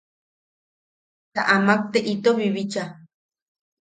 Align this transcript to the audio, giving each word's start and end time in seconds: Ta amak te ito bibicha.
Ta 1.33 1.41
amak 1.55 1.81
te 1.91 1.99
ito 2.13 2.31
bibicha. 2.37 2.83